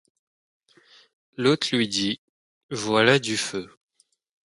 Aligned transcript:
L’hôte 1.37 1.69
lui 1.69 1.87
dit:— 1.87 2.21
Voilà 2.71 3.19
du 3.19 3.37
feu. 3.37 3.69